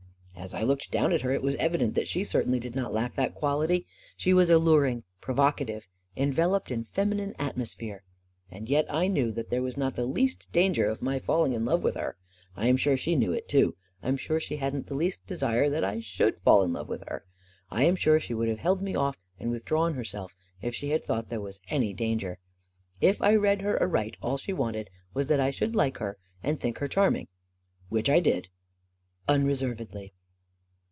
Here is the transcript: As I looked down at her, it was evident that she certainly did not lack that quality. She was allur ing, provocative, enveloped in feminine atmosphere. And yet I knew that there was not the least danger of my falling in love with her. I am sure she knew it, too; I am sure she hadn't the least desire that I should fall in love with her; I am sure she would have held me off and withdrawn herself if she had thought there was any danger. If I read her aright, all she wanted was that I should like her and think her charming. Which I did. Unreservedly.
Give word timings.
As 0.37 0.55
I 0.55 0.63
looked 0.63 0.89
down 0.89 1.13
at 1.13 1.21
her, 1.21 1.29
it 1.31 1.43
was 1.43 1.53
evident 1.57 1.93
that 1.93 2.07
she 2.07 2.23
certainly 2.23 2.59
did 2.59 2.73
not 2.75 2.91
lack 2.91 3.13
that 3.13 3.35
quality. 3.35 3.85
She 4.17 4.33
was 4.33 4.49
allur 4.49 4.89
ing, 4.89 5.03
provocative, 5.19 5.87
enveloped 6.17 6.71
in 6.71 6.83
feminine 6.85 7.35
atmosphere. 7.37 8.01
And 8.49 8.67
yet 8.67 8.91
I 8.91 9.05
knew 9.07 9.31
that 9.33 9.51
there 9.51 9.61
was 9.61 9.77
not 9.77 9.93
the 9.93 10.07
least 10.07 10.51
danger 10.51 10.87
of 10.89 11.03
my 11.03 11.19
falling 11.19 11.53
in 11.53 11.63
love 11.63 11.83
with 11.83 11.93
her. 11.93 12.17
I 12.55 12.65
am 12.65 12.75
sure 12.75 12.97
she 12.97 13.15
knew 13.15 13.31
it, 13.33 13.47
too; 13.47 13.75
I 14.01 14.07
am 14.07 14.17
sure 14.17 14.39
she 14.39 14.55
hadn't 14.57 14.87
the 14.87 14.95
least 14.95 15.27
desire 15.27 15.69
that 15.69 15.83
I 15.83 15.99
should 15.99 16.41
fall 16.41 16.63
in 16.63 16.73
love 16.73 16.89
with 16.89 17.03
her; 17.07 17.23
I 17.69 17.83
am 17.83 17.95
sure 17.95 18.19
she 18.19 18.33
would 18.33 18.47
have 18.49 18.59
held 18.59 18.81
me 18.81 18.95
off 18.95 19.17
and 19.39 19.51
withdrawn 19.51 19.93
herself 19.93 20.35
if 20.59 20.73
she 20.73 20.89
had 20.89 21.03
thought 21.03 21.29
there 21.29 21.39
was 21.41 21.59
any 21.69 21.93
danger. 21.93 22.39
If 22.99 23.21
I 23.21 23.35
read 23.35 23.61
her 23.61 23.79
aright, 23.79 24.17
all 24.23 24.37
she 24.37 24.53
wanted 24.53 24.89
was 25.13 25.27
that 25.27 25.41
I 25.41 25.51
should 25.51 25.75
like 25.75 25.97
her 25.97 26.17
and 26.41 26.59
think 26.59 26.79
her 26.79 26.87
charming. 26.87 27.27
Which 27.89 28.09
I 28.09 28.19
did. 28.19 28.49
Unreservedly. 29.27 30.13